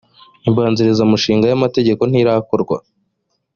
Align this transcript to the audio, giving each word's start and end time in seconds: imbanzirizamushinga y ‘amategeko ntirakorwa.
imbanzirizamushinga 0.47 1.45
y 1.47 1.55
‘amategeko 1.57 2.01
ntirakorwa. 2.09 2.77